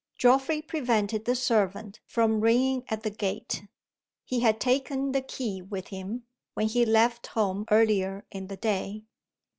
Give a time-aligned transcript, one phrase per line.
[0.17, 3.67] Geoffrey prevented the servant from ringing at the gate.
[4.25, 9.03] He had taken the key with him, when he left home earlier in the day.